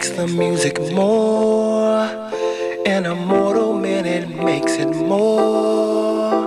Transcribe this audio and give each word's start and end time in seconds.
makes 0.00 0.16
the 0.16 0.26
music 0.28 0.80
more. 0.92 2.00
And 2.86 3.06
a 3.06 3.14
mortal 3.14 3.74
minute 3.74 4.30
makes 4.30 4.72
it 4.76 4.88
more. 4.88 6.40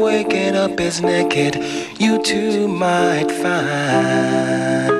Waking 0.00 0.54
up 0.54 0.78
is 0.78 1.00
naked, 1.00 1.56
you 1.98 2.22
too 2.22 2.68
might 2.68 3.28
find 3.42 4.92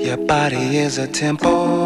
your 0.00 0.18
body 0.18 0.76
is 0.76 0.98
a 0.98 1.08
temple. 1.08 1.79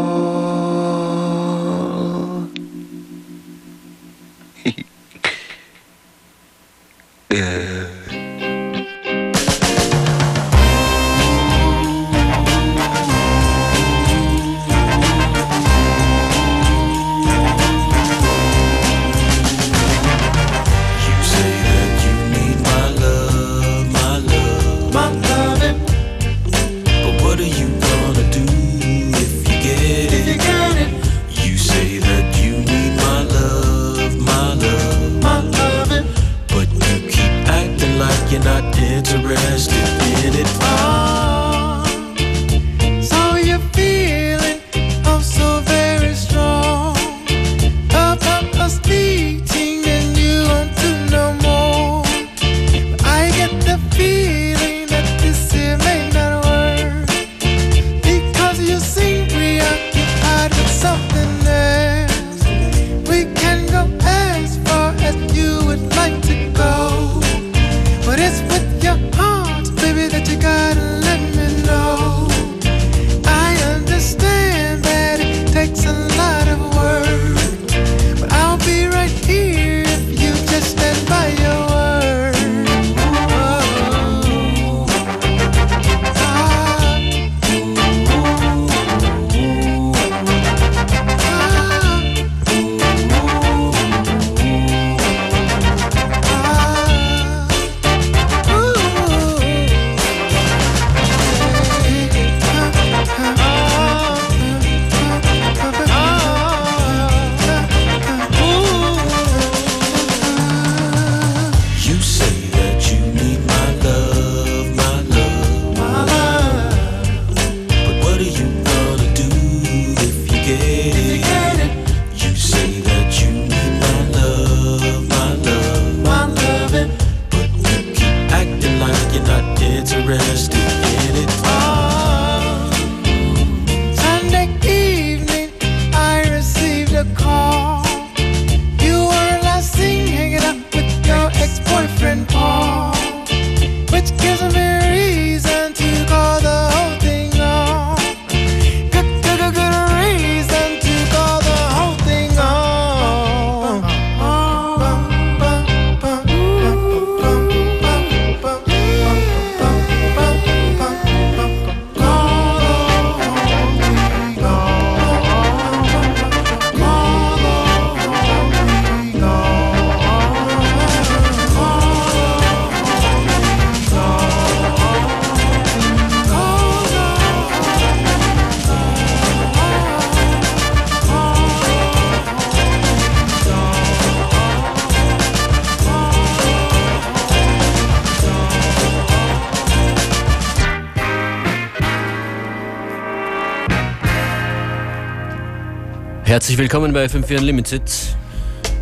Herzlich 196.55 196.71
willkommen 196.71 196.93
bei 196.93 197.05
FM4 197.07 197.39
Unlimited. 197.39 197.83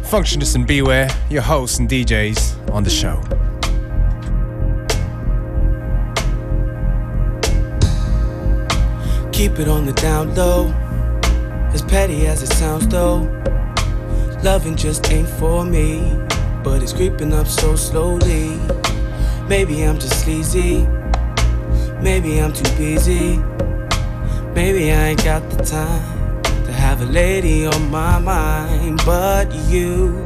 Functionist 0.02 0.56
and 0.56 0.66
Beware, 0.66 1.08
your 1.30 1.42
hosts 1.42 1.78
and 1.78 1.90
DJs 1.90 2.70
on 2.70 2.84
the 2.84 2.90
show. 2.90 3.18
Keep 9.32 9.58
it 9.58 9.68
on 9.68 9.86
the 9.86 9.94
down 10.02 10.34
low, 10.34 10.70
as 11.72 11.80
petty 11.80 12.26
as 12.26 12.42
it 12.42 12.52
sounds 12.52 12.86
though. 12.88 13.26
Loving 14.42 14.76
just 14.76 15.10
ain't 15.10 15.26
for 15.26 15.64
me, 15.64 16.02
but 16.62 16.82
it's 16.82 16.92
creeping 16.92 17.32
up 17.32 17.46
so 17.46 17.74
slowly. 17.74 18.50
Maybe 19.48 19.82
I'm 19.82 19.98
just 19.98 20.22
sleazy, 20.22 20.86
maybe 22.02 22.38
I'm 22.38 22.52
too 22.52 22.70
busy, 22.76 23.38
maybe 24.54 24.92
I 24.92 25.12
ain't 25.12 25.24
got 25.24 25.48
the 25.48 25.64
time 25.64 26.11
a 27.02 27.04
lady 27.06 27.66
on 27.66 27.90
my 27.90 28.16
mind, 28.20 29.00
but 29.04 29.52
you 29.68 30.22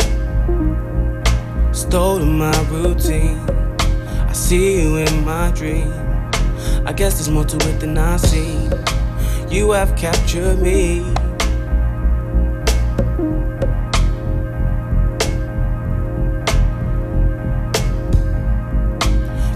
stole 1.72 2.20
my 2.20 2.58
routine. 2.68 3.38
I 4.28 4.32
see 4.34 4.82
you 4.82 4.96
in 4.96 5.24
my 5.24 5.50
dream. 5.52 5.90
I 6.84 6.92
guess 6.92 7.14
there's 7.14 7.30
more 7.30 7.44
to 7.44 7.56
it 7.70 7.80
than 7.80 7.96
I 7.96 8.18
see. 8.18 8.68
You 9.48 9.70
have 9.70 9.96
captured 9.96 10.58
me. 10.58 11.00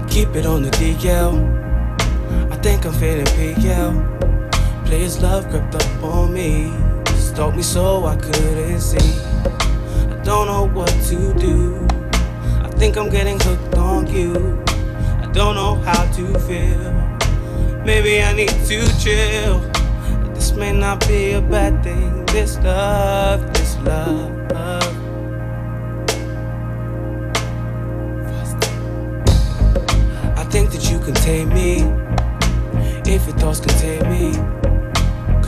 Keep 0.09 0.35
it 0.35 0.45
on 0.47 0.63
the 0.63 0.71
DL. 0.79 1.35
I 2.51 2.55
think 2.57 2.85
I'm 2.85 2.93
feeling 2.93 3.25
PL. 3.37 3.93
Please, 4.85 5.21
love 5.21 5.47
crept 5.49 5.75
up 5.75 6.03
on 6.03 6.33
me. 6.33 6.90
Stalked 7.33 7.55
me 7.55 7.63
so 7.63 8.05
I 8.05 8.17
couldn't 8.17 8.81
see. 8.81 8.97
I 8.97 10.21
don't 10.21 10.47
know 10.47 10.67
what 10.67 10.89
to 11.07 11.33
do. 11.39 11.87
I 12.61 12.67
think 12.75 12.97
I'm 12.97 13.09
getting 13.09 13.39
hooked 13.39 13.75
on 13.75 14.05
you. 14.07 14.61
I 14.67 15.31
don't 15.31 15.55
know 15.55 15.75
how 15.75 16.11
to 16.11 16.39
feel. 16.39 16.91
Maybe 17.85 18.21
I 18.21 18.33
need 18.33 18.49
to 18.49 18.99
chill. 18.99 19.59
This 20.33 20.51
may 20.51 20.73
not 20.73 21.07
be 21.07 21.31
a 21.31 21.41
bad 21.41 21.81
thing. 21.81 22.25
This 22.25 22.59
love, 22.59 23.53
this 23.53 23.77
love. 23.77 24.29
I 30.35 30.43
think 30.51 30.71
that 30.71 30.91
you 30.91 30.99
can 30.99 31.13
tame 31.13 31.47
me 31.47 31.83
if 33.09 33.25
your 33.25 33.37
thoughts 33.37 33.61
contain 33.61 34.09
me 34.09 34.61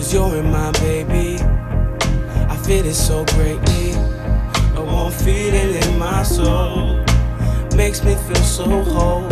Cause 0.04 0.14
you're 0.14 0.36
in 0.36 0.52
my 0.52 0.70
baby. 0.72 1.38
I 2.64 2.66
feel 2.66 2.86
it 2.86 2.94
so 2.94 3.26
greatly. 3.36 3.92
A 4.78 4.82
warm 4.82 5.12
feeling 5.12 5.76
in 5.84 6.00
my 6.00 6.24
soul 6.24 7.04
makes 7.76 8.02
me 8.06 8.16
feel 8.16 8.36
so 8.38 8.84
whole. 8.84 9.28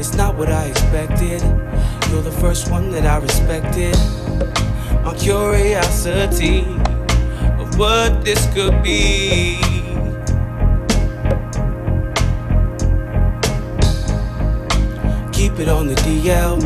It's 0.00 0.14
not 0.14 0.34
what 0.34 0.50
I 0.50 0.64
expected. 0.64 1.40
You're 2.10 2.22
the 2.22 2.36
first 2.40 2.68
one 2.68 2.90
that 2.90 3.06
I 3.06 3.18
respected. 3.18 3.94
My 5.04 5.14
curiosity 5.16 6.62
of 7.62 7.78
what 7.78 8.24
this 8.24 8.44
could 8.52 8.82
be. 8.82 9.60
Keep 15.32 15.60
it 15.60 15.68
on 15.68 15.86
the 15.86 15.94
DL. 16.02 16.58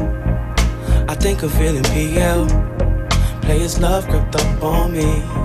I 1.11 1.15
think 1.15 1.43
I'm 1.43 1.51
feeling 1.51 1.83
PL. 1.83 2.47
Players 3.43 3.79
love 3.79 4.09
crept 4.09 4.35
up 4.37 4.63
on 4.63 4.93
me. 4.93 5.44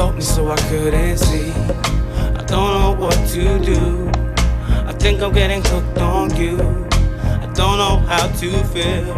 Stalked 0.00 0.16
me 0.16 0.22
so 0.22 0.50
I 0.50 0.56
couldn't 0.70 1.18
see. 1.18 1.52
I 1.52 2.42
don't 2.46 2.72
know 2.80 2.96
what 2.98 3.18
to 3.34 3.58
do. 3.58 4.10
I 4.88 4.94
think 4.94 5.20
I'm 5.20 5.30
getting 5.30 5.62
hooked 5.62 5.98
on 5.98 6.34
you. 6.34 6.56
I 7.20 7.46
don't 7.52 7.76
know 7.76 7.98
how 8.08 8.26
to 8.28 8.50
feel. 8.72 9.14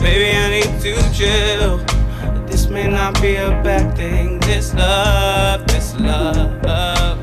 Maybe 0.00 0.30
I 0.30 0.48
need 0.48 0.80
to 0.82 0.94
chill. 1.12 1.78
This 2.46 2.68
may 2.68 2.86
not 2.86 3.20
be 3.20 3.34
a 3.34 3.50
bad 3.64 3.96
thing. 3.96 4.38
This 4.38 4.72
love, 4.74 5.66
this 5.66 5.98
love. 5.98 7.18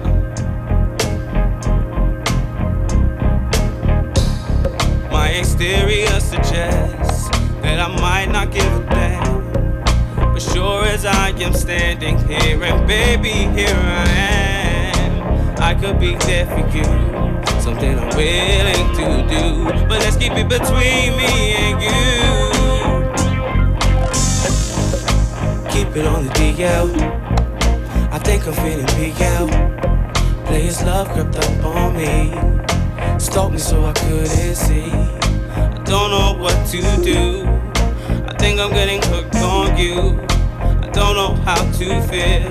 My 5.10 5.30
exterior 5.30 6.20
suggests 6.20 7.30
that 7.62 7.80
I 7.80 7.88
might 8.02 8.30
not 8.30 8.52
give 8.52 8.87
sure 10.58 10.86
as 10.86 11.06
I 11.06 11.30
am 11.46 11.54
standing 11.54 12.18
here, 12.28 12.64
and 12.64 12.88
baby, 12.88 13.36
here 13.58 13.80
I 14.02 14.06
am. 14.10 15.56
I 15.62 15.76
could 15.76 16.00
be 16.00 16.16
there 16.30 16.48
for 16.48 16.66
you, 16.76 16.90
something 17.62 17.94
I'm 18.00 18.10
willing 18.18 18.88
to 19.00 19.08
do. 19.36 19.44
But 19.88 20.00
let's 20.04 20.18
keep 20.18 20.34
it 20.34 20.50
between 20.50 21.10
me 21.22 21.34
and 21.66 21.76
you. 21.88 22.00
Keep 25.74 25.96
it 25.96 26.08
on 26.08 26.26
the 26.26 26.32
DL. 26.40 26.88
I 28.12 28.18
think 28.18 28.48
I'm 28.48 28.56
feeling 28.64 28.90
PL. 28.98 29.48
Players 30.48 30.82
love 30.82 31.08
crept 31.10 31.36
up 31.36 31.66
on 31.66 31.96
me. 32.02 32.34
Stalked 33.20 33.54
me 33.54 33.60
so 33.60 33.86
I 33.86 33.94
couldn't 33.94 34.56
see. 34.56 34.90
I 34.90 35.84
don't 35.86 36.10
know 36.10 36.36
what 36.42 36.58
to 36.72 36.82
do. 37.04 37.46
I 38.32 38.34
think 38.40 38.60
I'm 38.60 38.72
getting 38.72 39.04
hooked 39.04 39.36
on 39.36 39.78
you. 39.78 40.28
Don't 40.98 41.16
know 41.16 41.36
how 41.46 41.62
to 41.74 42.02
feel. 42.10 42.50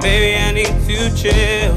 Maybe 0.00 0.36
I 0.36 0.52
need 0.52 0.72
to 0.86 1.14
chill. 1.14 1.74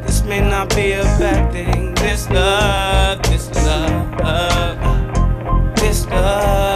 This 0.00 0.24
may 0.24 0.40
not 0.40 0.74
be 0.74 0.92
a 0.92 1.02
bad 1.20 1.52
thing. 1.52 1.94
This 1.96 2.30
love, 2.30 3.20
this 3.24 3.50
love, 3.54 4.78
this 5.76 6.06
love, 6.06 6.73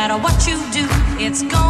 matter 0.00 0.16
what 0.16 0.46
you 0.46 0.56
do, 0.72 0.86
it's 1.22 1.42
gonna 1.42 1.69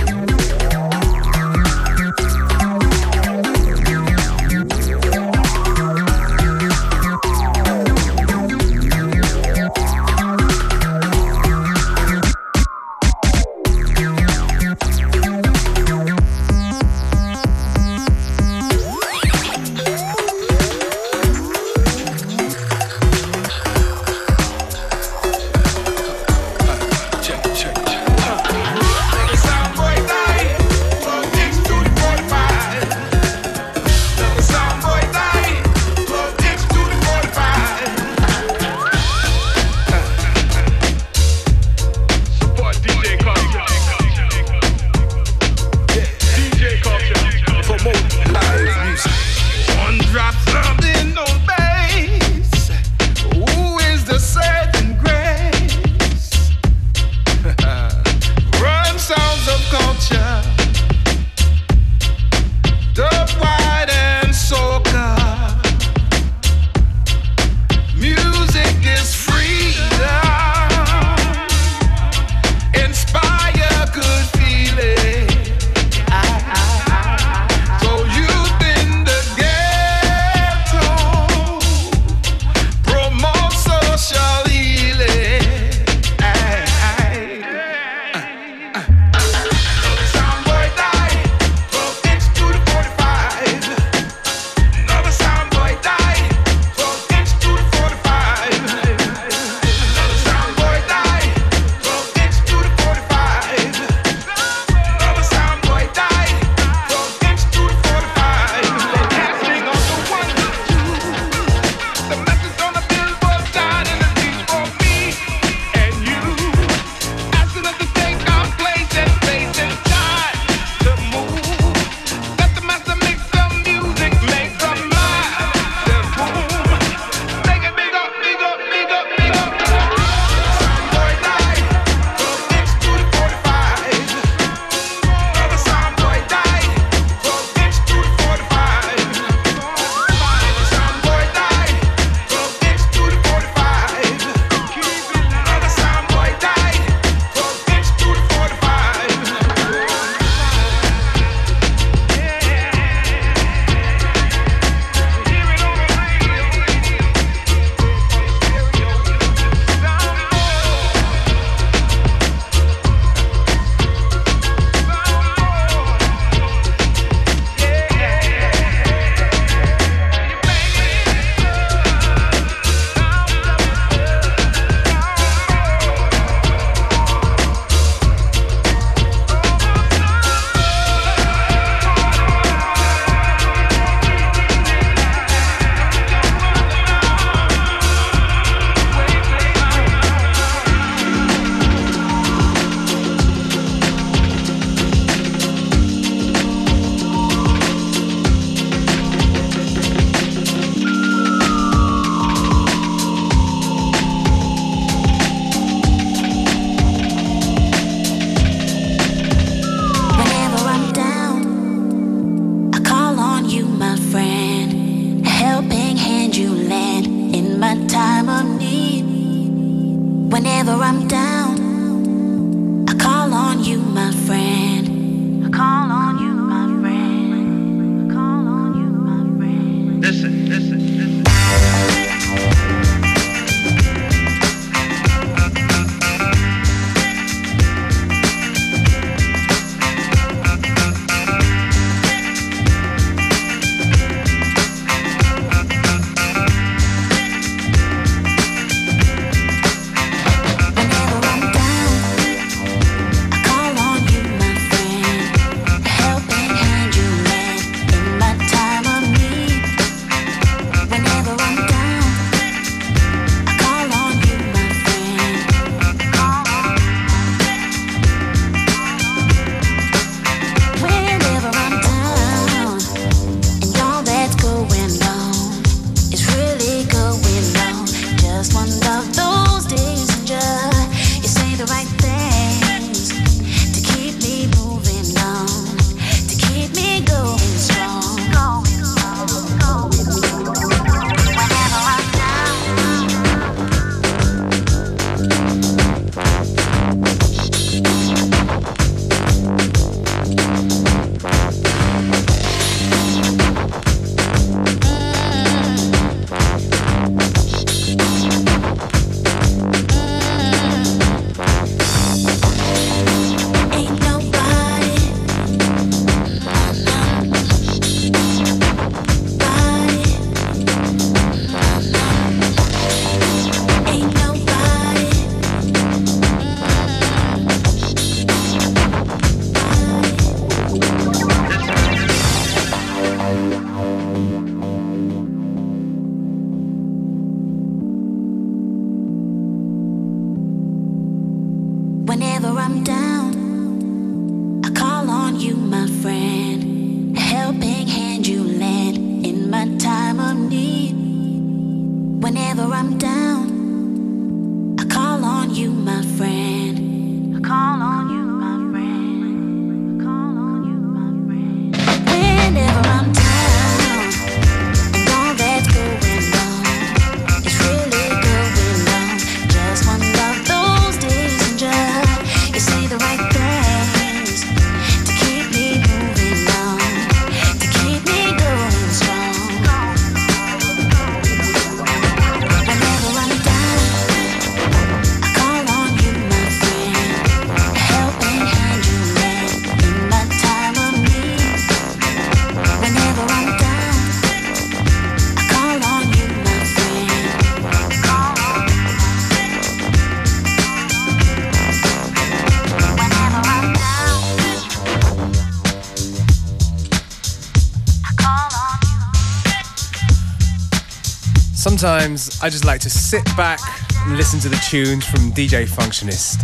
Sometimes 411.81 412.39
I 412.43 412.49
just 412.51 412.63
like 412.63 412.79
to 412.81 412.91
sit 412.91 413.25
back 413.35 413.59
and 414.05 414.15
listen 414.15 414.39
to 414.41 414.49
the 414.49 414.57
tunes 414.69 415.03
from 415.03 415.31
DJ 415.31 415.67
Functionist. 415.67 416.37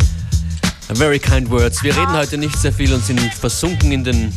Very 0.96 1.20
kind 1.20 1.48
words. 1.48 1.80
Wir 1.84 1.96
reden 1.96 2.12
heute 2.12 2.36
nicht 2.36 2.58
sehr 2.58 2.72
viel 2.72 2.92
und 2.92 3.04
sind 3.04 3.20
versunken 3.20 3.92
in 3.92 4.02
den 4.02 4.32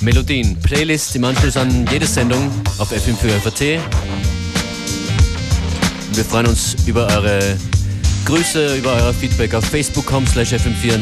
Melodien. 0.00 0.60
Playlist 0.60 1.14
im 1.14 1.22
Anschluss 1.22 1.56
an 1.56 1.86
jede 1.92 2.06
Sendung 2.06 2.50
auf 2.78 2.90
FM4 2.90 3.38
FAT. 3.38 3.60
Wir 6.12 6.24
freuen 6.24 6.46
uns 6.46 6.74
über 6.86 7.06
eure 7.06 7.56
Grüße, 8.24 8.78
über 8.78 8.94
euer 8.94 9.14
Feedback 9.14 9.54
auf 9.54 9.64
facebook.com 9.66 10.26
slash 10.26 10.54
FM4 10.54 10.98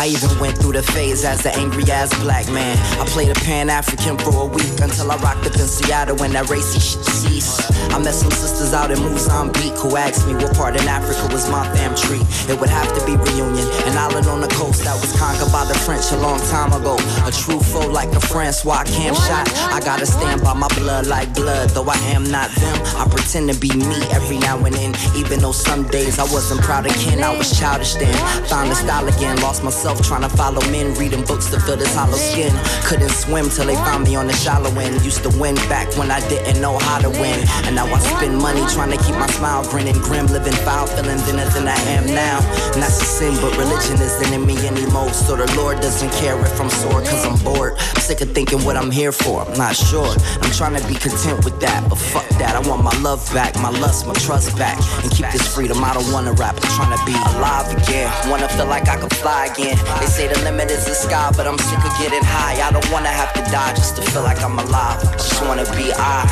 I 0.00 0.06
even 0.06 0.38
went 0.38 0.59
through 0.70 0.80
the 0.80 0.92
phase 0.92 1.24
as 1.24 1.44
an 1.46 1.52
angry 1.58 1.84
ass 1.90 2.14
black 2.22 2.46
man. 2.48 2.76
I 3.00 3.04
played 3.06 3.30
a 3.30 3.34
Pan 3.46 3.70
African 3.70 4.16
for 4.18 4.42
a 4.42 4.46
week 4.46 4.78
until 4.80 5.10
I 5.10 5.16
rocked 5.16 5.46
up 5.46 5.54
in 5.54 5.66
Seattle 5.66 6.16
when 6.16 6.32
that 6.32 6.48
racy 6.48 6.78
shit 6.78 7.04
ceased. 7.04 7.70
I 7.90 7.98
met 7.98 8.14
some 8.14 8.30
sisters 8.30 8.72
out 8.72 8.90
in 8.90 8.98
Mozambique 9.00 9.74
who 9.78 9.96
asked 9.96 10.26
me 10.26 10.34
what 10.34 10.54
part 10.54 10.76
in 10.76 10.86
Africa 10.86 11.26
was 11.32 11.48
my 11.50 11.66
fam 11.74 11.94
tree. 11.96 12.22
It 12.46 12.60
would 12.60 12.70
have 12.70 12.86
to 12.86 13.00
be 13.06 13.16
Reunion, 13.16 13.66
an 13.88 13.96
island 13.98 14.26
on 14.28 14.40
the 14.40 14.52
coast 14.54 14.84
that 14.84 14.94
was 14.94 15.10
conquered 15.18 15.50
by 15.50 15.64
the 15.64 15.74
French 15.74 16.06
a 16.12 16.18
long 16.18 16.38
time 16.54 16.72
ago. 16.72 16.94
A 17.26 17.32
true 17.32 17.58
foe 17.58 17.90
like 17.90 18.12
a 18.14 18.20
Francois 18.20 18.84
camp 18.84 19.16
shot. 19.16 19.50
I 19.74 19.80
gotta 19.80 20.06
stand 20.06 20.42
by 20.42 20.54
my 20.54 20.68
blood 20.78 21.06
like 21.06 21.34
blood, 21.34 21.70
though 21.70 21.88
I 21.88 21.98
am 22.14 22.24
not 22.30 22.50
them. 22.62 22.78
I 22.94 23.08
pretend 23.10 23.50
to 23.50 23.58
be 23.58 23.74
me 23.74 23.98
every 24.14 24.38
now 24.38 24.62
and 24.62 24.74
then, 24.74 24.94
even 25.16 25.40
though 25.40 25.56
some 25.56 25.88
days 25.88 26.18
I 26.18 26.24
wasn't 26.30 26.60
proud 26.62 26.86
of 26.86 26.94
kin. 26.94 27.22
I 27.24 27.36
was 27.36 27.58
childish 27.58 27.94
then. 27.94 28.14
Found 28.46 28.70
the 28.70 28.76
style 28.76 29.06
again, 29.08 29.40
lost 29.40 29.64
myself 29.64 30.00
trying 30.06 30.22
to 30.22 30.30
follow 30.30 30.59
men, 30.70 30.94
reading 30.94 31.24
books 31.24 31.50
to 31.50 31.60
fill 31.60 31.76
this 31.76 31.94
hollow 31.94 32.16
skin. 32.16 32.52
Couldn't 32.84 33.10
swim 33.10 33.48
till 33.48 33.66
they 33.66 33.76
found 33.76 34.04
me 34.04 34.16
on 34.16 34.26
the 34.26 34.32
shallow 34.34 34.70
end. 34.78 35.04
Used 35.04 35.22
to 35.22 35.30
win 35.38 35.54
back 35.68 35.88
when 35.96 36.10
I 36.10 36.20
didn't 36.28 36.60
know 36.60 36.78
how 36.78 36.98
to 36.98 37.10
win. 37.10 37.38
And 37.64 37.74
now 37.74 37.86
I 37.86 37.98
spend 37.98 38.38
money 38.38 38.60
trying 38.72 38.90
to 38.90 38.98
keep 39.04 39.14
my 39.16 39.26
smile 39.28 39.64
grinning, 39.68 39.98
grim, 40.00 40.26
living 40.26 40.56
foul, 40.64 40.86
feeling 40.86 41.18
thinner 41.18 41.48
than 41.50 41.68
I 41.68 41.78
am 41.96 42.06
now. 42.06 42.40
Not 42.76 42.88
a 42.88 43.04
sin, 43.04 43.34
but 43.40 43.56
religion 43.56 43.94
isn't 43.94 44.32
in 44.32 44.46
me 44.46 44.56
anymore. 44.66 45.12
So 45.12 45.36
the 45.36 45.46
Lord 45.56 45.80
doesn't 45.80 46.12
care 46.20 46.38
if 46.40 46.60
I'm 46.60 46.70
sore, 46.70 47.00
cause 47.02 47.24
I'm 47.24 47.38
bored. 47.44 47.74
I'm 47.78 48.00
sick 48.00 48.20
of 48.20 48.32
thinking 48.32 48.64
what 48.64 48.76
I'm 48.76 48.90
here 48.90 49.12
for. 49.12 49.42
I'm 49.42 49.56
not 49.56 49.76
sure. 49.76 50.14
I'm 50.42 50.50
trying 50.52 50.80
to 50.80 50.86
be 50.88 50.94
content 50.94 51.44
with 51.44 51.60
that, 51.60 51.88
but 51.88 51.98
fuck 51.98 52.28
that. 52.40 52.56
I 52.56 52.68
want 52.68 52.82
my 52.82 52.96
love 53.00 53.22
back, 53.32 53.54
my 53.60 53.70
lust, 53.70 54.06
my 54.06 54.14
trust 54.14 54.56
back. 54.58 54.78
And 55.02 55.10
keep 55.10 55.26
this 55.30 55.46
freedom. 55.54 55.82
I 55.84 55.94
don't 55.94 56.10
wanna 56.12 56.32
rap, 56.32 56.56
I'm 56.56 56.70
trying 56.76 56.96
to 56.96 57.04
be 57.04 57.12
alive 57.36 57.70
again. 57.76 58.10
Wanna 58.30 58.48
feel 58.48 58.66
like 58.66 58.88
I 58.88 58.96
can 58.96 59.10
fly 59.10 59.46
again. 59.46 59.76
They 60.00 60.06
say 60.06 60.28
the 60.28 60.40
limit 60.50 60.70
is 60.70 60.84
the 60.84 60.94
sky, 60.94 61.30
but 61.36 61.46
I'm 61.46 61.58
sick 61.58 61.78
of 61.78 61.92
getting 61.98 62.24
high. 62.24 62.58
I 62.66 62.70
don't 62.72 62.90
wanna 62.90 63.08
have 63.08 63.32
to 63.34 63.42
die 63.50 63.72
just 63.74 63.96
to 63.96 64.02
feel 64.10 64.22
like 64.22 64.42
I'm 64.42 64.58
alive. 64.58 64.98
I 65.06 65.12
just 65.12 65.40
wanna 65.46 65.64
be 65.76 65.92
I. 65.94 66.26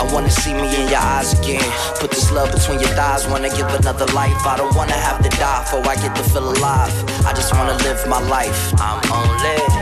I 0.00 0.04
wanna 0.12 0.30
see 0.30 0.52
me 0.52 0.68
in 0.78 0.88
your 0.88 1.00
eyes 1.00 1.32
again. 1.38 1.68
Put 2.00 2.10
this 2.10 2.30
love 2.30 2.52
between 2.52 2.80
your 2.80 2.92
thighs, 2.98 3.26
wanna 3.26 3.48
give 3.48 3.68
another 3.80 4.06
life. 4.12 4.40
I 4.46 4.56
don't 4.56 4.74
wanna 4.76 4.98
have 5.06 5.22
to 5.24 5.30
die 5.30 5.60
before 5.64 5.86
I 5.92 5.94
get 5.96 6.14
to 6.16 6.22
feel 6.22 6.48
alive. 6.56 6.92
I 7.24 7.32
just 7.32 7.52
wanna 7.56 7.76
live 7.86 8.00
my 8.06 8.20
life. 8.28 8.60
I'm 8.78 9.00
only. 9.12 9.56
One, 9.72 9.77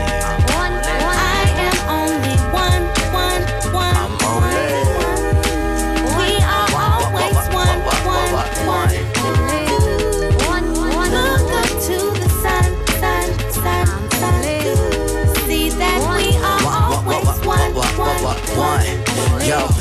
Yo, 19.47 19.76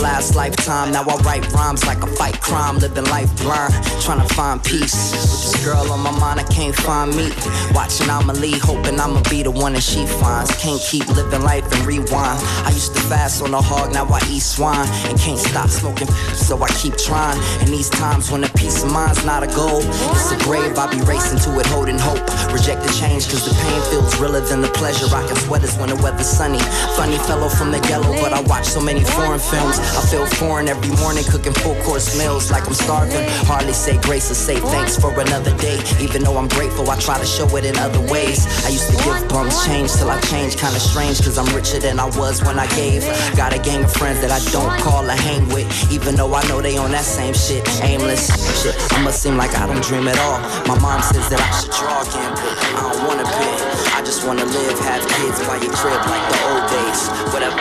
last 0.00 0.34
lifetime. 0.34 0.92
Now 0.92 1.04
I 1.04 1.16
write 1.22 1.50
rhymes 1.52 1.86
like 1.86 2.02
a 2.02 2.06
fight 2.06 2.40
crime, 2.40 2.78
living 2.78 3.04
life 3.04 3.30
blind, 3.42 3.72
trying 4.02 4.26
to 4.26 4.34
find 4.34 4.62
peace. 4.62 5.12
With 5.12 5.22
this 5.22 5.64
girl 5.64 5.92
on 5.92 6.00
my 6.00 6.10
mind, 6.18 6.40
I 6.40 6.44
can't 6.44 6.74
find 6.74 7.14
me. 7.16 7.30
Watching 7.72 8.08
Amelie, 8.08 8.58
hoping 8.58 8.98
I'ma 8.98 9.22
be 9.30 9.42
the 9.42 9.50
one 9.50 9.74
that 9.74 9.82
she 9.82 10.06
finds. 10.06 10.50
Can't 10.56 10.80
keep 10.80 11.06
living 11.08 11.42
life 11.42 11.64
and 11.72 11.86
rewind. 11.86 12.40
I 12.66 12.70
used 12.72 12.94
to 12.96 13.00
fast 13.02 13.42
on 13.42 13.54
a 13.54 13.62
hog, 13.62 13.92
now 13.92 14.06
I 14.06 14.20
eat 14.28 14.42
swine. 14.42 14.88
And 15.08 15.18
can't 15.18 15.38
stop 15.38 15.68
smoking, 15.68 16.08
so 16.34 16.60
I 16.62 16.68
keep 16.80 16.96
trying. 16.96 17.38
And 17.60 17.68
these 17.68 17.90
times 17.90 18.30
when 18.30 18.44
a 18.44 18.48
peace 18.50 18.82
of 18.82 18.92
mind's 18.92 19.24
not 19.24 19.42
a 19.42 19.48
goal, 19.48 19.80
it's 20.12 20.32
a 20.32 20.38
grave, 20.44 20.76
I 20.76 20.90
be 20.90 21.00
racing 21.02 21.38
to 21.46 21.60
it, 21.60 21.66
holding 21.66 21.98
hope. 21.98 22.24
Reject 22.52 22.82
the 22.82 22.92
change, 22.98 23.28
cause 23.30 23.44
the 23.46 23.54
pain 23.54 23.80
feels 23.90 24.18
realer 24.20 24.40
than 24.40 24.60
the 24.60 24.72
pleasure. 24.80 25.06
Rocking 25.06 25.36
sweaters 25.36 25.76
when 25.78 25.90
the 25.90 25.96
weather's 25.96 26.26
sunny. 26.26 26.60
Funny 26.96 27.18
fellow 27.28 27.48
from 27.48 27.70
the 27.70 27.80
ghetto, 27.80 28.10
but 28.20 28.32
I 28.32 28.40
watch 28.42 28.66
so 28.66 28.80
many 28.80 28.89
foreign 28.98 29.38
films. 29.38 29.78
I 29.78 30.02
feel 30.10 30.26
foreign 30.26 30.68
every 30.68 30.90
morning, 30.96 31.24
cooking 31.24 31.52
full 31.52 31.76
course 31.82 32.18
meals 32.18 32.50
like 32.50 32.66
I'm 32.66 32.74
starving. 32.74 33.22
Hardly 33.46 33.72
say 33.72 33.98
grace 34.00 34.30
or 34.30 34.34
say 34.34 34.56
thanks 34.56 34.98
for 34.98 35.12
another 35.20 35.56
day. 35.58 35.78
Even 36.00 36.24
though 36.24 36.36
I'm 36.36 36.48
grateful, 36.48 36.88
I 36.90 36.98
try 36.98 37.18
to 37.18 37.26
show 37.26 37.46
it 37.56 37.64
in 37.64 37.76
other 37.78 38.00
ways. 38.10 38.46
I 38.66 38.70
used 38.70 38.90
to 38.90 38.96
give 39.04 39.28
bums 39.28 39.64
change 39.66 39.92
till 39.92 40.10
I 40.10 40.20
changed, 40.22 40.58
kinda 40.58 40.80
strange, 40.80 41.22
cause 41.22 41.38
I'm 41.38 41.54
richer 41.54 41.78
than 41.78 42.00
I 42.00 42.06
was 42.18 42.42
when 42.42 42.58
I 42.58 42.66
gave. 42.74 43.04
Got 43.36 43.54
a 43.54 43.58
gang 43.58 43.84
of 43.84 43.92
friends 43.92 44.20
that 44.20 44.30
I 44.30 44.40
don't 44.50 44.74
call 44.80 45.04
or 45.08 45.20
hang 45.28 45.46
with, 45.48 45.68
even 45.92 46.16
though 46.16 46.34
I 46.34 46.42
know 46.48 46.60
they 46.60 46.76
on 46.76 46.90
that 46.90 47.04
same 47.04 47.34
shit. 47.34 47.62
Aimless 47.82 48.26
shit, 48.62 48.74
I 48.92 49.02
must 49.02 49.22
seem 49.22 49.36
like 49.36 49.54
I 49.56 49.66
don't 49.66 49.82
dream 49.82 50.08
at 50.08 50.18
all. 50.18 50.40
My 50.66 50.78
mom 50.80 51.02
says 51.02 51.28
that 51.28 51.40
I 51.40 51.50
should 51.60 51.72
draw 51.72 52.02
again, 52.02 52.32
but 52.34 52.58
I 52.58 52.92
don't 52.92 53.06
wanna 53.06 53.24
be. 53.24 53.69
I 53.94 54.02
just 54.04 54.26
wanna 54.26 54.44
live, 54.44 54.78
have 54.80 55.06
kids 55.08 55.40
by 55.46 55.56
your 55.56 55.72
crib 55.72 56.00
like 56.06 56.26
the 56.30 56.38
old 56.48 56.64
days. 56.70 57.08
Whatever, 57.32 57.60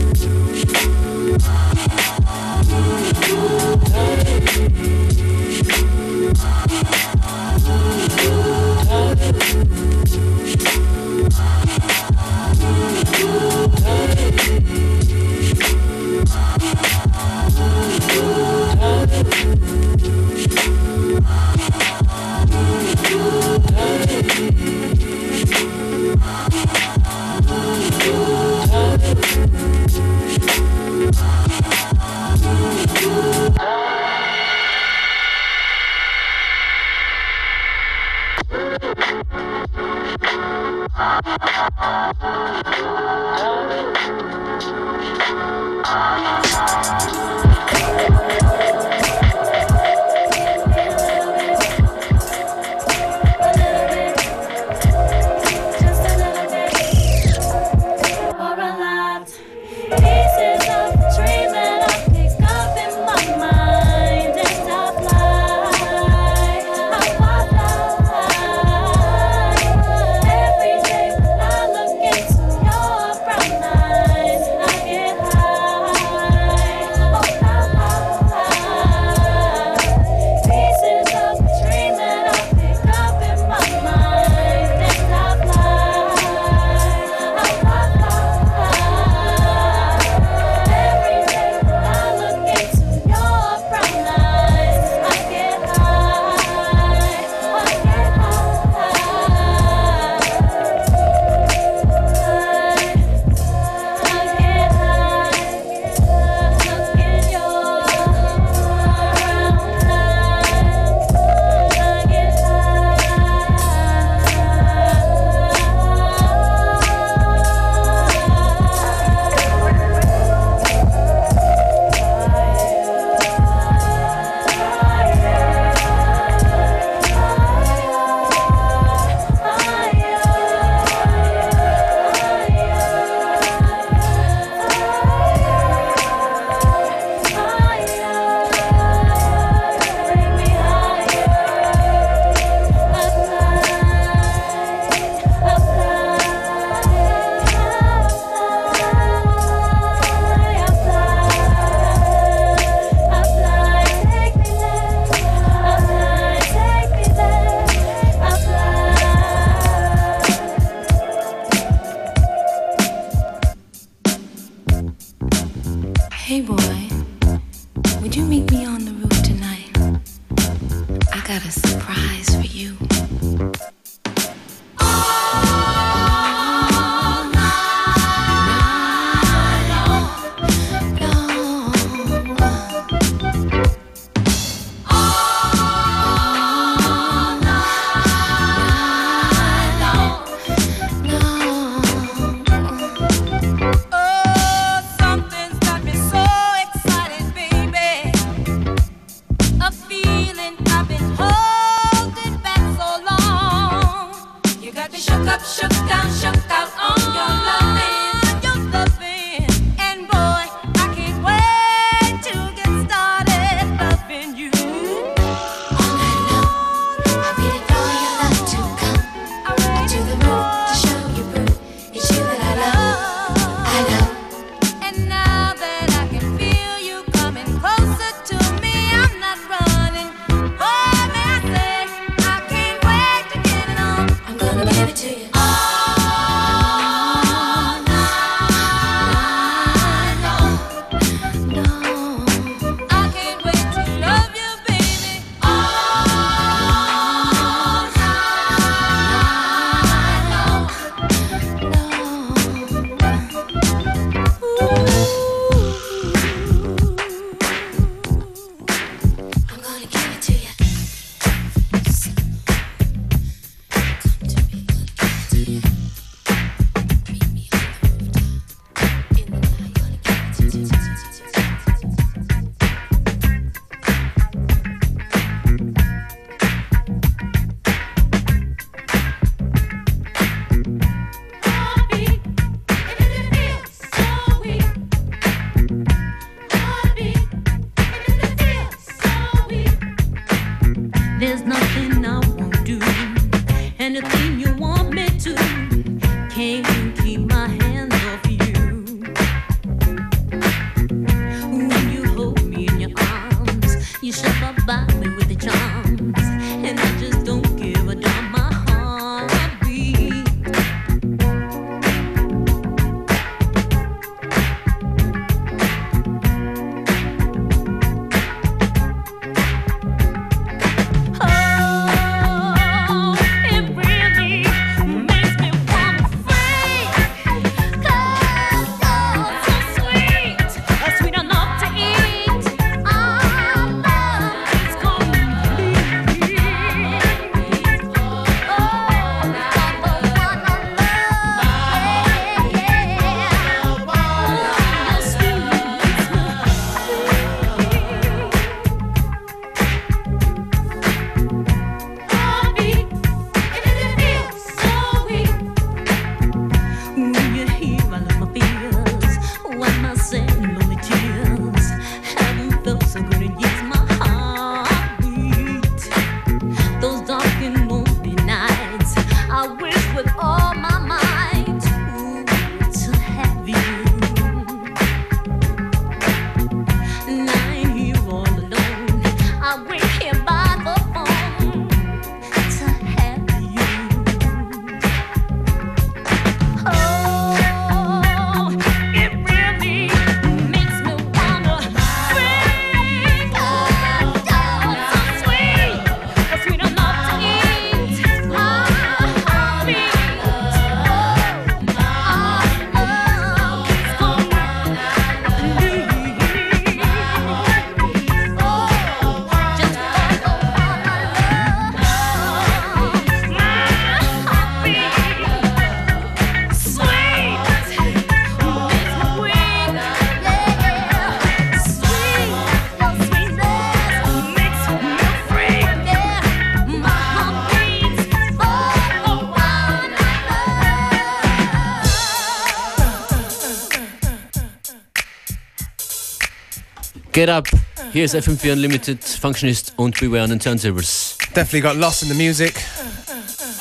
Get 437.22 437.28
up. 437.28 437.48
Here's 437.92 438.14
ist 438.14 438.28
FM4 438.28 438.54
Unlimited, 438.54 439.04
Functionist 439.04 439.74
und 439.76 439.96
Beware 440.00 440.24
on 440.24 440.30
the 440.30 440.38
Turntables. 440.38 441.16
Definitely 441.32 441.60
got 441.60 441.76
lost 441.76 442.02
in 442.02 442.08
the 442.08 442.16
music. 442.16 442.60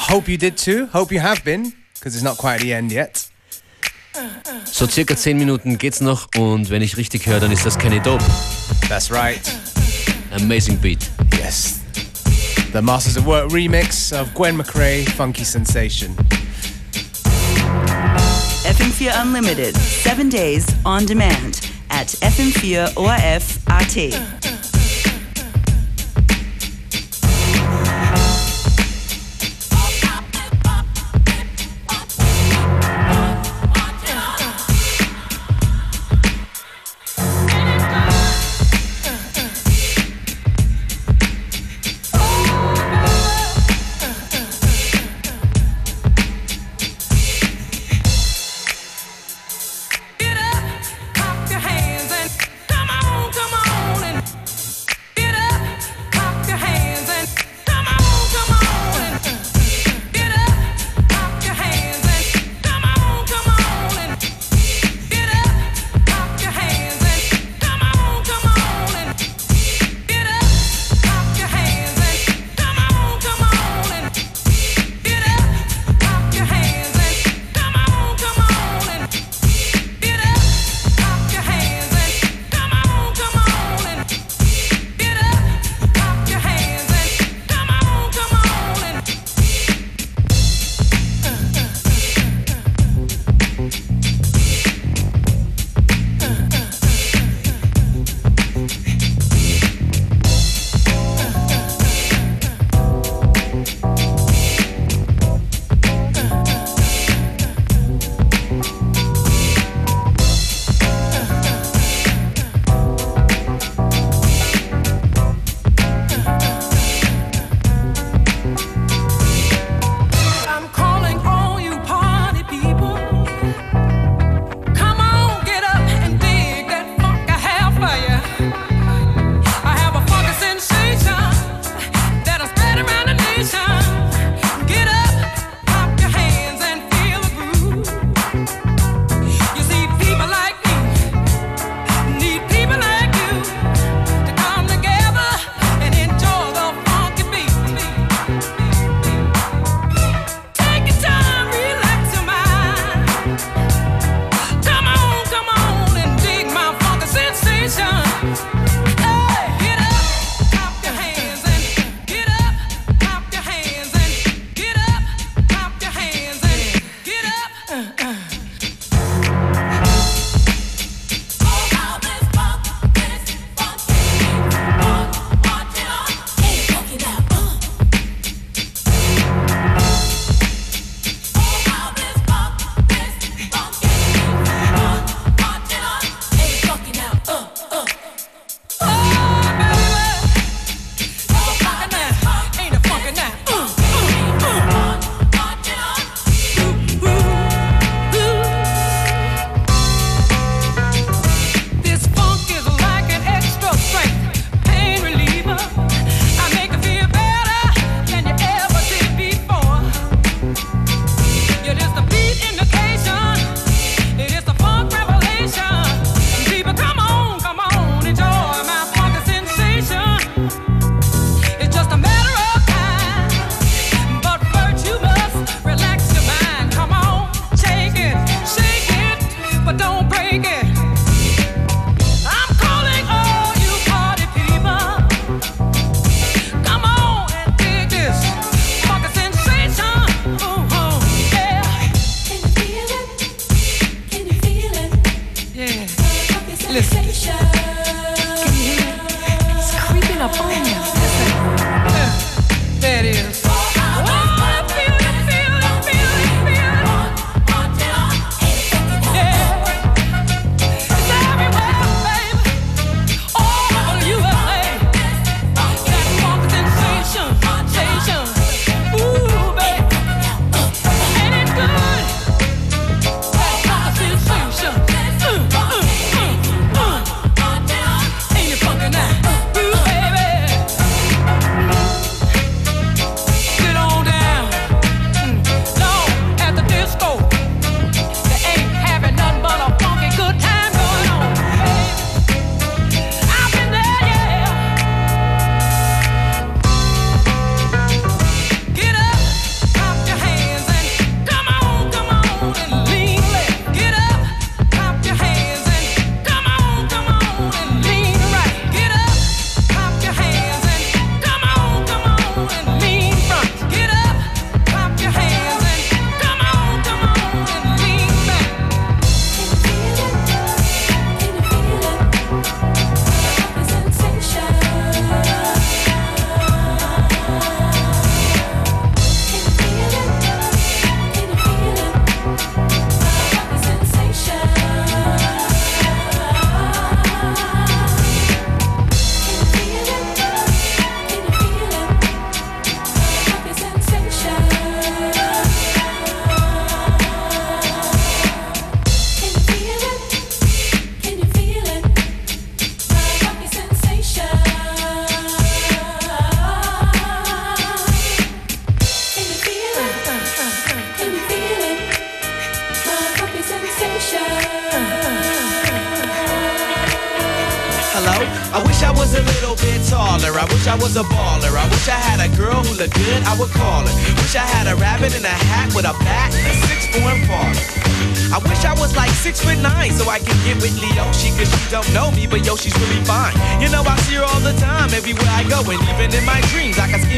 Hope 0.10 0.28
you 0.28 0.36
did 0.36 0.58
too. 0.58 0.88
Hope 0.92 1.14
you 1.14 1.22
have 1.22 1.44
been, 1.44 1.72
because 1.94 2.16
it's 2.16 2.24
not 2.24 2.40
quite 2.40 2.60
the 2.60 2.74
end 2.74 2.92
yet. 2.92 3.30
So 4.66 4.88
circa 4.88 5.16
10 5.16 5.38
Minuten 5.38 5.78
geht's 5.78 6.02
noch 6.02 6.28
und 6.40 6.72
wenn 6.72 6.82
ich 6.82 6.98
richtig 6.98 7.28
höre, 7.28 7.40
dann 7.40 7.52
ist 7.52 7.64
das 7.64 7.78
Kenny 7.78 8.00
Dope. 8.00 8.26
That's 8.90 9.12
right. 9.12 9.40
Amazing 10.32 10.80
beat. 10.80 11.12
Yes. 11.38 11.82
The 12.74 12.82
Masters 12.82 13.18
at 13.18 13.26
Work 13.28 13.54
remix 13.54 14.12
of 14.12 14.34
Gwen 14.34 14.58
McCrae, 14.58 15.06
Funky 15.16 15.46
Sensation. 15.46 16.16
FM4 18.64 19.22
Unlimited, 19.22 19.76
seven 19.78 20.30
days 20.30 20.66
on 20.84 21.06
demand 21.06 21.72
at 21.92 22.08
FM4 22.22 22.98
ORF 22.98 23.60
AT. 23.70 24.61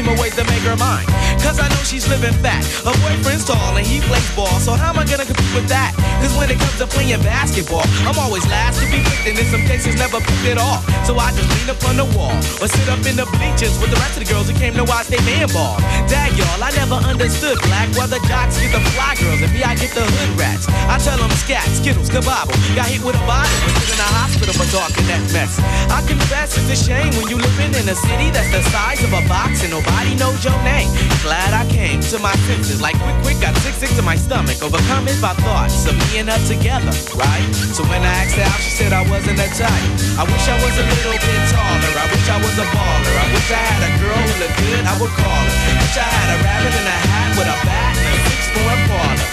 Scheme 0.04 0.16
a 0.16 0.20
ways 0.20 0.36
to 0.36 0.44
make 0.44 0.62
her 0.62 0.76
mine. 0.76 1.04
Cause 1.40 1.58
I 1.60 1.68
know 1.68 1.82
she's 1.84 2.08
living 2.08 2.32
fat. 2.40 2.64
Her 2.84 2.92
boyfriend's 3.04 3.44
tall 3.44 3.76
and 3.76 3.86
he 3.86 4.00
plays 4.00 4.24
ball, 4.36 4.52
so 4.60 4.72
how 4.72 4.92
am 4.92 4.98
I 4.98 5.04
gonna 5.04 5.24
compete 5.24 5.54
with 5.54 5.68
that? 5.68 5.92
Cause 6.20 6.32
when 6.36 6.50
it 6.50 6.58
comes 6.58 6.78
to 6.78 6.86
playing 6.86 7.20
basketball, 7.20 7.84
I'm 8.08 8.16
always 8.18 8.44
last 8.48 8.80
to 8.80 8.86
be 8.88 9.00
picked, 9.00 9.28
and 9.28 9.36
in 9.38 9.46
some 9.48 9.64
cases, 9.64 9.96
never 9.96 10.20
picked 10.20 10.48
at 10.48 10.58
all. 10.58 10.80
So 11.04 11.16
I 11.16 11.32
just 11.32 11.48
lean 11.52 11.68
up 11.68 11.80
on 11.88 11.96
the 11.96 12.08
wall, 12.16 12.32
or 12.60 12.68
sit 12.68 12.88
up 12.88 13.02
in 13.04 13.16
the 13.16 13.28
bleachers 13.36 13.76
with 13.80 13.92
the 13.92 14.00
rest 14.00 14.16
of 14.16 14.24
the 14.24 14.28
girls 14.28 14.48
who 14.48 14.56
came 14.56 14.74
to 14.76 14.84
watch 14.84 15.08
they 15.08 15.20
man 15.24 15.48
ball. 15.52 15.76
Dag 16.08 16.32
y'all, 16.36 16.60
I 16.60 16.72
never 16.76 17.00
understood 17.04 17.60
black, 17.68 17.88
why 17.96 18.08
the 18.08 18.20
jocks 18.28 18.60
get 18.60 18.72
the 18.72 18.80
fly 18.96 19.16
girls, 19.20 19.40
and 19.44 19.52
me, 19.52 19.64
I 19.64 19.76
get 19.76 19.92
the 19.92 20.04
hood 20.04 20.32
rats. 20.40 20.68
I 20.88 20.96
tell 21.00 21.20
them 21.20 21.32
scat, 21.36 21.64
skittles, 21.76 22.08
kabobble. 22.08 22.56
Got 22.76 22.88
hit 22.88 23.04
with 23.04 23.16
a 23.16 23.24
bottle 23.28 23.52
and 23.68 23.76
in 23.84 23.98
the 24.00 24.10
hospital 24.16 24.54
for 24.56 24.68
talking 24.72 25.04
that 25.12 25.22
mess. 25.32 25.60
I 25.92 26.00
confess 26.08 26.56
it's 26.56 26.72
a 26.72 26.78
shame 26.78 27.12
when 27.20 27.28
you 27.28 27.36
living 27.36 27.72
in 27.76 27.84
a 27.88 27.96
city 27.96 28.32
that's 28.32 28.48
the 28.52 28.62
size 28.72 29.00
of 29.04 29.12
a 29.12 29.22
box 29.28 29.60
and 29.62 29.70
nobody 29.70 29.93
knows 30.24 30.44
your 30.44 30.56
name. 30.64 30.88
Glad 31.22 31.52
I 31.52 31.64
came 31.68 32.00
to 32.12 32.18
my 32.18 32.34
senses, 32.46 32.80
like 32.80 32.96
quick, 33.00 33.16
quick, 33.22 33.38
got 33.40 33.54
sick, 33.64 33.74
sick 33.74 33.92
to 33.96 34.02
my 34.02 34.16
stomach. 34.16 34.62
Overcome 34.62 35.08
it 35.08 35.18
by 35.20 35.34
thoughts 35.44 35.86
of 35.86 35.94
me 35.96 36.20
and 36.20 36.28
her 36.28 36.40
together, 36.48 36.92
right? 37.16 37.48
So 37.76 37.82
when 37.88 38.02
I 38.02 38.12
asked 38.24 38.36
her 38.36 38.44
out, 38.44 38.60
she 38.60 38.70
said 38.70 38.92
I 38.92 39.02
wasn't 39.08 39.38
a 39.40 39.48
type. 39.52 39.90
I 40.20 40.24
wish 40.24 40.44
I 40.48 40.56
was 40.60 40.74
a 40.76 40.84
little 40.84 41.18
bit 41.18 41.42
taller. 41.52 41.92
I 42.00 42.06
wish 42.12 42.26
I 42.28 42.38
was 42.40 42.54
a 42.56 42.66
baller. 42.72 43.14
I 43.20 43.26
wish 43.32 43.48
I 43.52 43.60
had 43.60 43.82
a 43.88 43.92
girl 44.00 44.20
who 44.20 44.34
looked 44.40 44.58
good, 44.60 44.84
I 44.84 44.94
would 45.00 45.14
call 45.16 45.44
her. 45.44 45.56
Wish 45.80 45.96
I 45.96 46.06
had 46.08 46.28
a 46.32 46.38
rabbit 46.44 46.74
in 46.74 46.86
a 46.86 46.98
hat 47.08 47.30
with 47.36 47.48
a 47.48 47.58
bat 47.64 47.94
and 47.98 48.08
a 48.08 48.20
six-four 48.28 48.68
Impala. 48.74 49.26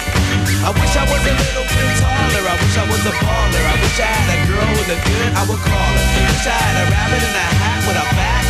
I 0.62 0.70
wish 0.72 0.94
I 0.96 1.04
was 1.08 1.22
a 1.26 1.34
little 1.34 1.66
bit 1.66 1.90
taller. 2.00 2.44
I 2.46 2.54
wish 2.56 2.76
I 2.78 2.84
was 2.88 3.02
a 3.04 3.14
baller. 3.20 3.64
I 3.68 3.74
wish 3.82 3.98
I 4.00 4.08
had 4.08 4.28
a 4.32 4.38
girl 4.48 4.68
who 4.72 4.82
looked 4.88 5.04
good, 5.04 5.30
I 5.36 5.42
would 5.44 5.62
call 5.62 5.92
her. 5.92 6.06
Wish 6.30 6.46
I 6.48 6.56
had 6.56 6.76
a 6.80 6.84
rabbit 6.88 7.22
in 7.22 7.34
a 7.34 7.48
hat 7.60 7.80
with 7.84 7.98
a 8.00 8.06
bat 8.16 8.42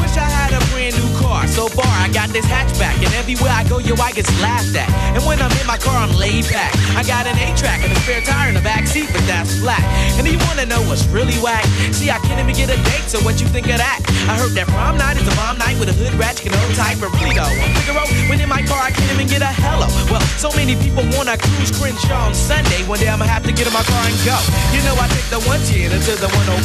wish 0.00 0.16
I 0.16 0.28
had 0.28 0.52
a 0.52 0.60
brand 0.72 0.94
new 0.96 1.10
car. 1.18 1.46
So 1.46 1.68
far, 1.68 1.93
I 1.94 2.10
got 2.12 2.30
this 2.30 2.44
hatchback, 2.46 2.96
and 2.98 3.12
everywhere 3.14 3.52
I 3.52 3.64
go, 3.64 3.78
yo, 3.78 3.94
I 3.96 4.12
get 4.12 4.28
laughed 4.42 4.74
at. 4.74 4.90
And 5.14 5.22
when 5.24 5.40
I'm 5.40 5.52
in 5.58 5.66
my 5.66 5.78
car, 5.78 5.96
I'm 5.96 6.12
laid 6.16 6.44
back. 6.50 6.74
I 6.98 7.02
got 7.02 7.26
an 7.26 7.38
A-track 7.38 7.82
and 7.82 7.92
a 7.92 7.98
spare 8.02 8.22
tire 8.22 8.48
in 8.48 8.54
the 8.54 8.62
back 8.62 8.86
seat, 8.86 9.08
but 9.12 9.24
that's 9.26 9.58
flat. 9.60 9.82
And 10.18 10.26
you 10.26 10.38
wanna 10.46 10.66
know 10.66 10.82
what's 10.88 11.06
really 11.08 11.36
whack? 11.38 11.64
See, 11.92 12.10
I 12.10 12.18
can't 12.26 12.40
even 12.40 12.54
get 12.54 12.70
a 12.70 12.78
date, 12.82 13.06
so 13.06 13.20
what 13.20 13.40
you 13.40 13.46
think 13.48 13.68
of 13.68 13.78
that? 13.78 14.00
I 14.28 14.38
heard 14.38 14.52
that 14.58 14.68
prom 14.68 14.96
night 14.96 15.16
is 15.16 15.26
a 15.28 15.34
bomb 15.36 15.58
night 15.58 15.78
with 15.78 15.88
a 15.88 15.96
hood 15.96 16.14
rat, 16.14 16.42
you 16.42 16.50
can 16.50 16.58
hold 16.58 16.74
tight 16.74 16.96
for 16.98 17.08
really 17.20 17.34
though. 17.34 17.44
I'm 17.44 17.74
Figaro, 17.82 18.04
when 18.28 18.40
in 18.40 18.48
my 18.48 18.62
car, 18.62 18.80
I 18.82 18.90
can't 18.90 19.10
even 19.12 19.26
get 19.26 19.42
a 19.42 19.52
hello. 19.64 19.88
Well, 20.10 20.22
so 20.40 20.50
many 20.54 20.76
people 20.76 21.04
wanna 21.14 21.36
cruise 21.36 21.72
Crenshaw 21.74 22.30
on 22.30 22.34
Sunday. 22.34 22.82
One 22.86 22.98
day 22.98 23.08
I'ma 23.08 23.26
have 23.26 23.44
to 23.44 23.52
get 23.52 23.66
in 23.66 23.74
my 23.74 23.82
car 23.82 24.04
and 24.06 24.16
go. 24.24 24.36
You 24.72 24.80
know, 24.86 24.94
I 24.96 25.06
take 25.12 25.28
the 25.28 25.40
110 25.44 25.92
until 25.92 26.16
the 26.16 26.30
105. 26.32 26.62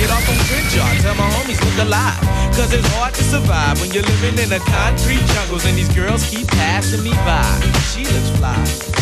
Get 0.00 0.10
off 0.10 0.26
on 0.26 0.38
Crenshaw, 0.50 0.88
tell 1.00 1.16
my 1.16 1.28
homies 1.38 1.60
look 1.62 1.78
alive. 1.80 2.20
Cause 2.58 2.72
it's 2.74 2.88
hard 2.98 3.14
to 3.14 3.22
survive 3.22 3.78
when 3.80 3.94
you're 3.94 4.02
living 4.02 4.34
in 4.42 4.50
the 4.50 4.58
concrete 4.70 5.24
jungles 5.34 5.64
and 5.64 5.76
these 5.76 5.90
girls 5.94 6.22
keep 6.28 6.46
passing 6.48 7.02
me 7.02 7.12
by. 7.24 7.44
She 7.90 8.04
looks 8.04 8.30
fly, 8.38 8.58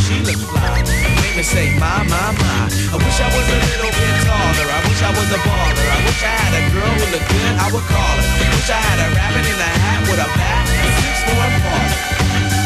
she 0.06 0.20
looks 0.22 0.42
fly. 0.46 0.82
Make 1.22 1.36
me 1.36 1.44
say, 1.44 1.74
my, 1.78 2.02
my, 2.06 2.32
my. 2.38 2.60
I 2.92 2.96
wish 2.96 3.18
I 3.20 3.28
was 3.30 3.46
a 3.46 3.58
little 3.70 3.92
bit 3.92 4.14
taller. 4.26 4.68
I 4.70 4.80
wish 4.86 5.00
I 5.02 5.10
was 5.12 5.28
a 5.32 5.40
baller. 5.42 5.86
I 5.86 5.98
wish 6.06 6.20
I 6.22 6.32
had 6.32 6.52
a 6.56 6.62
girl 6.72 6.92
who 6.96 7.06
looked 7.14 7.28
good, 7.28 7.54
I 7.58 7.66
would 7.72 7.86
call 7.90 8.16
her. 8.16 8.26
I 8.26 8.48
Wish 8.56 8.70
I 8.70 8.80
had 8.82 8.98
a 9.04 9.08
rabbit 9.14 9.46
in 9.46 9.58
a 9.58 9.70
hat 9.82 10.00
with 10.10 10.20
a 10.26 10.28
bat 10.34 10.64
and 10.66 10.92
six-four 11.02 11.38
Impala. 11.38 11.96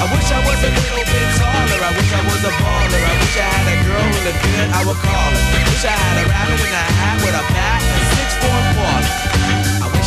I 0.00 0.04
wish 0.08 0.28
I 0.32 0.40
was 0.46 0.60
a 0.64 0.70
little 0.72 1.06
bit 1.12 1.28
taller. 1.36 1.80
I 1.84 1.90
wish 1.92 2.10
I 2.12 2.20
was 2.24 2.40
a 2.40 2.52
baller. 2.56 3.02
I 3.04 3.14
wish 3.20 3.36
I 3.36 3.48
had 3.52 3.66
a 3.68 3.76
girl 3.84 4.06
who 4.08 4.18
looked 4.24 4.42
good, 4.44 4.68
I 4.72 4.80
would 4.86 5.00
call 5.04 5.30
her. 5.36 5.44
I 5.44 5.60
Wish 5.68 5.84
I 5.84 5.94
had 5.96 6.16
a 6.20 6.24
rabbit 6.28 6.60
in 6.60 6.72
a 6.72 6.84
hat 7.00 7.16
with 7.20 7.36
a 7.36 7.44
bat 7.52 7.80
and 7.84 8.00
parlor. 8.40 8.69
I 8.69 8.69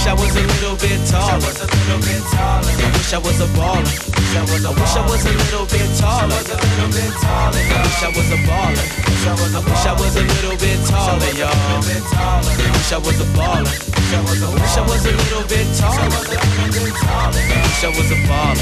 wish 0.03 0.11
I 0.11 0.13
was 0.19 0.35
a 0.35 0.41
little 0.41 0.75
bit 0.75 0.99
taller. 1.07 1.31
I 1.31 1.37
was 1.37 1.61
a 1.61 1.67
little 1.67 1.99
bit 2.03 2.23
taller. 2.31 2.67
I 2.67 2.91
wish 2.91 3.13
I 3.13 3.19
was 3.19 3.39
a 3.39 3.47
baller. 3.55 3.87
I 4.35 4.43
wish 4.43 4.95
I 4.95 5.03
was 5.07 5.25
a 5.25 5.31
little 5.31 5.65
bit 5.65 5.89
taller. 5.97 6.23
I 6.23 6.27
was 6.27 6.49
a 6.49 6.57
little 6.59 6.91
bit 6.91 7.13
taller. 7.23 7.63
I 7.63 7.79
wish 7.87 8.03
I 8.03 8.09
was 8.11 8.31
a 8.31 8.39
baller. 8.43 8.87
I 9.03 9.53
wish 9.63 9.85
I 9.85 9.93
was 9.93 10.15
a 10.17 10.23
little 10.23 10.57
bit 10.57 10.79
taller, 10.87 11.31
y'all. 11.39 11.55
I 11.55 11.79
wish 12.73 12.91
I 12.91 12.97
was 12.97 13.21
a 13.21 13.25
baller. 13.37 13.92
I 14.11 14.19
wish 14.51 14.75
I 14.77 14.83
was 14.83 15.05
a 15.05 15.11
little 15.11 15.47
bit 15.47 15.65
taller. 15.79 16.03
I 16.03 16.11
wish 17.63 17.83
I 17.83 17.89
was 17.95 18.11
a 18.11 18.19
baller. 18.27 18.59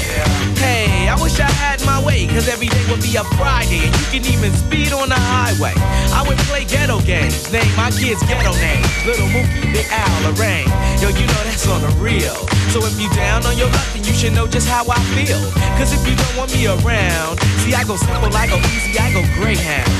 Hey, 0.58 1.08
I 1.08 1.16
wish 1.20 1.40
I 1.40 1.50
had 1.50 1.84
my 1.84 1.98
way, 2.04 2.26
cause 2.26 2.48
every 2.48 2.68
day 2.68 2.84
would 2.90 3.02
be 3.02 3.16
a 3.16 3.24
Friday, 3.34 3.86
and 3.86 3.92
you 3.98 4.06
can 4.14 4.22
even 4.30 4.52
speed 4.52 4.92
on 4.92 5.08
the 5.08 5.18
highway. 5.18 5.74
I 6.14 6.24
would 6.26 6.38
play 6.46 6.64
ghetto 6.64 7.00
games, 7.02 7.50
name 7.52 7.68
my 7.76 7.90
kids 7.90 8.22
ghetto 8.24 8.54
names. 8.62 8.86
Little 9.04 9.26
Mookie, 9.34 9.72
Big 9.72 9.86
Al, 9.90 10.30
Lorraine. 10.30 10.70
Yo, 11.02 11.08
you 11.10 11.26
know 11.26 11.42
that's 11.42 11.66
on 11.66 11.82
the 11.82 11.92
real. 11.98 12.38
So 12.70 12.80
if 12.86 12.98
you 13.00 13.10
down 13.10 13.44
on 13.44 13.58
your 13.58 13.68
luck, 13.68 13.86
then 13.92 14.04
you 14.04 14.14
should 14.14 14.32
know 14.32 14.46
just 14.46 14.68
how 14.68 14.86
I 14.88 15.00
feel. 15.12 15.42
Cause 15.76 15.92
if 15.92 16.06
you 16.06 16.14
don't 16.14 16.36
want 16.36 16.52
me 16.54 16.66
around, 16.66 17.40
see, 17.66 17.74
I 17.74 17.84
go 17.84 17.96
simple, 17.96 18.30
I 18.32 18.46
go 18.46 18.56
easy, 18.72 18.98
I 18.98 19.12
go 19.12 19.22
Greyhound. 19.34 19.90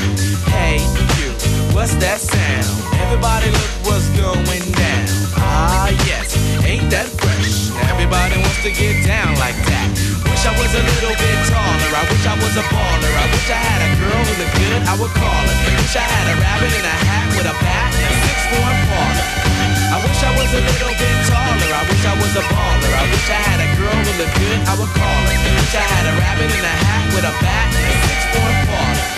Hey, 0.49 0.79
you, 1.19 1.33
what's 1.73 1.97
that 1.97 2.21
sound? 2.21 2.69
Everybody 3.01 3.49
look 3.49 3.73
what's 3.89 4.07
going 4.13 4.63
down. 4.77 5.09
Ah, 5.41 5.89
yes, 6.05 6.37
ain't 6.63 6.87
that 6.93 7.09
fresh? 7.09 7.73
Everybody 7.89 8.37
wants 8.39 8.61
to 8.61 8.71
get 8.71 9.01
down 9.03 9.33
like 9.41 9.57
that. 9.67 9.89
Wish 10.29 10.45
I 10.45 10.53
was 10.53 10.71
a 10.71 10.83
little 10.85 11.17
bit 11.17 11.37
taller. 11.49 11.91
I 11.97 12.03
wish 12.07 12.23
I 12.29 12.35
was 12.37 12.53
a 12.55 12.65
baller. 12.69 13.13
I 13.17 13.25
wish 13.33 13.49
I 13.49 13.59
had 13.59 13.81
a 13.83 13.91
girl 13.97 14.21
who 14.21 14.33
looked 14.37 14.55
good, 14.55 14.81
I 14.85 14.93
would 15.01 15.13
call 15.17 15.43
her. 15.49 15.57
Wish 15.81 15.97
I 15.97 16.05
had 16.05 16.25
a 16.31 16.35
rabbit 16.37 16.71
in 16.71 16.85
a 16.85 16.95
hat 17.09 17.25
with 17.35 17.47
a 17.49 17.55
bat 17.57 17.89
and 17.91 18.05
a 18.05 18.15
six-four 18.21 18.67
Impala. 18.69 19.25
I 19.93 19.97
wish 20.01 20.19
I 20.21 20.31
was 20.37 20.49
a 20.53 20.61
little 20.61 20.95
bit 20.95 21.15
taller. 21.25 21.71
I 21.73 21.83
wish 21.89 22.03
I 22.05 22.13
was 22.21 22.33
a 22.37 22.45
baller. 22.53 22.91
I 23.01 23.05
wish 23.09 23.27
I 23.33 23.39
had 23.49 23.59
a 23.65 23.69
girl 23.81 23.97
who 23.97 24.13
looked 24.21 24.37
good, 24.37 24.59
I 24.69 24.73
would 24.77 24.93
call 24.93 25.21
her. 25.25 25.37
Wish 25.41 25.73
I 25.73 25.85
had 25.89 26.05
a 26.05 26.13
rabbit 26.21 26.49
in 26.53 26.63
a 26.63 26.75
hat 26.85 27.03
with 27.17 27.25
a 27.25 27.33
bat 27.41 27.67
and 27.73 27.85
a 27.89 27.95
six-four 28.05 28.47
Impala. 28.61 29.12